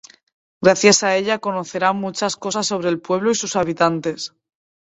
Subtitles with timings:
[0.63, 4.33] Gracias a ella conocerá muchas cosas sobre el pueblo y sus habitantes.